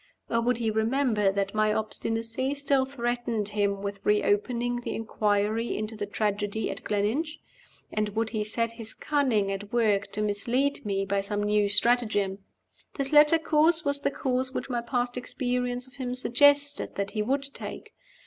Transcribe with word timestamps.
Or 0.31 0.41
would 0.41 0.57
he 0.57 0.71
remember 0.71 1.31
that 1.31 1.53
my 1.53 1.71
obstinacy 1.71 2.55
still 2.55 2.85
threatened 2.85 3.49
him 3.49 3.83
with 3.83 4.03
reopening 4.03 4.77
the 4.77 4.95
inquiry 4.95 5.77
into 5.77 5.95
the 5.95 6.07
tragedy 6.07 6.71
at 6.71 6.83
Gleninch? 6.83 7.39
and 7.93 8.09
would 8.15 8.31
he 8.31 8.43
set 8.43 8.71
his 8.71 8.95
cunning 8.95 9.51
at 9.51 9.71
work 9.71 10.11
to 10.13 10.23
mislead 10.23 10.83
me 10.87 11.05
by 11.05 11.21
some 11.21 11.43
new 11.43 11.69
stratagem? 11.69 12.39
This 12.95 13.13
latter 13.13 13.37
course 13.37 13.85
was 13.85 14.01
the 14.01 14.09
course 14.09 14.53
which 14.55 14.71
my 14.71 14.81
past 14.81 15.17
experience 15.17 15.85
of 15.85 15.97
him 15.97 16.15
suggested 16.15 16.95
that 16.95 17.11
he 17.11 17.21
would 17.21 17.43
take. 17.53 17.93